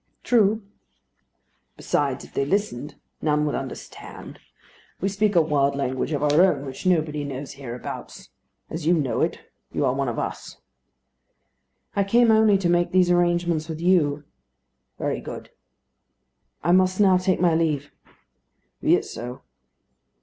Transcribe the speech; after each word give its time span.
El 0.25 0.31
viento 0.31 0.63
es 1.77 1.93
el 1.93 2.05
viento." 2.47 2.95
"Mucho." 3.21 3.69
speak 5.07 5.35
a 5.35 5.41
wild 5.43 5.75
language 5.75 6.11
of 6.13 6.23
our 6.23 6.41
own, 6.41 6.65
which 6.65 6.87
nobody 6.87 7.23
knows 7.23 7.51
hereabouts. 7.51 8.29
As 8.67 8.87
you 8.87 8.95
know 8.95 9.21
it, 9.21 9.41
you 9.71 9.85
are 9.85 9.93
one 9.93 10.09
of 10.09 10.17
us." 10.17 10.57
"I 11.95 12.03
came 12.03 12.31
only 12.31 12.57
to 12.57 12.67
make 12.67 12.91
these 12.91 13.11
arrangements 13.11 13.69
with 13.69 13.79
you." 13.79 14.23
"Very 14.97 15.21
good." 15.21 15.51
"I 16.63 16.71
must 16.71 16.99
now 16.99 17.17
take 17.17 17.39
my 17.39 17.53
leave." 17.53 17.91
"Be 18.81 18.95
it 18.95 19.05
so." 19.05 19.43